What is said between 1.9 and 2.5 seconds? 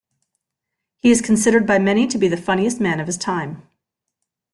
to be the